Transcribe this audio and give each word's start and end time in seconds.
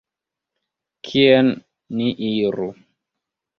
Kien 1.09 1.53
ni 2.01 2.09
iru? 2.31 2.69